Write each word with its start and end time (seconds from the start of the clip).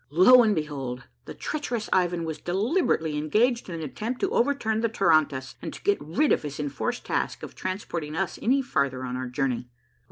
Lo 0.09 0.41
and 0.41 0.55
behold! 0.55 1.03
the 1.25 1.35
treacherous 1.35 1.87
Ivan 1.93 2.23
was 2.25 2.39
deliberately 2.39 3.19
engaged 3.19 3.69
in 3.69 3.75
an 3.75 3.81
attempt 3.81 4.19
to 4.21 4.31
overturn 4.31 4.81
the 4.81 4.89
tarantass 4.89 5.53
and 5.61 5.71
to 5.75 5.83
get 5.83 6.01
rid 6.01 6.31
of 6.31 6.41
his 6.41 6.59
enforced 6.59 7.05
task 7.05 7.43
of 7.43 7.53
transporting 7.53 8.15
us 8.15 8.39
any 8.41 8.63
farther 8.63 9.03
on 9.05 9.15
our 9.15 9.27
journey. 9.27 9.69